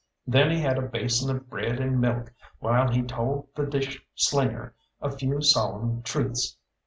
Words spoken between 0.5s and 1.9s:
had a basin of bread